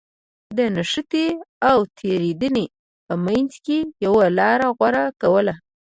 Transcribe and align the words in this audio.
د 0.57 0.59
نښتې 0.75 1.27
او 1.69 1.77
تېرېدنې 1.99 2.65
په 3.05 3.13
منځ 3.25 3.51
کې 3.65 3.77
يوه 4.05 4.25
لاره 4.37 4.67
غوره 4.77 5.05
کوله. 5.21 5.53